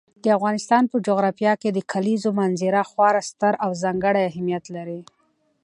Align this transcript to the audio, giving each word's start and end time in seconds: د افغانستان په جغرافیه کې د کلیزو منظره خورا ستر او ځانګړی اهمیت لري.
د 0.23 0.25
افغانستان 0.37 0.83
په 0.91 0.97
جغرافیه 1.07 1.53
کې 1.61 1.69
د 1.73 1.79
کلیزو 1.91 2.29
منظره 2.39 2.81
خورا 2.89 3.21
ستر 3.29 3.53
او 3.63 3.71
ځانګړی 3.83 4.21
اهمیت 4.31 4.65
لري. 4.75 5.01